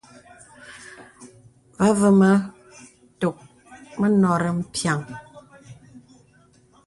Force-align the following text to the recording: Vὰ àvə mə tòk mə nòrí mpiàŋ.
Vὰ 1.79 1.85
àvə 1.87 2.09
mə 2.19 2.31
tòk 3.21 3.37
mə 3.99 4.07
nòrí 4.21 4.49
mpiàŋ. 4.59 4.99